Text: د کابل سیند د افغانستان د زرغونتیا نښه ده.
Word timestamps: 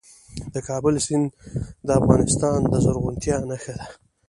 د 0.53 0.55
کابل 0.67 0.95
سیند 1.05 1.27
د 1.87 1.89
افغانستان 1.99 2.59
د 2.71 2.73
زرغونتیا 2.83 3.35
نښه 3.49 3.73
ده. 3.79 3.87